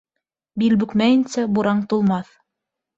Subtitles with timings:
[0.63, 2.37] Бил бөкмәйенсә, бураң тулмаҫ.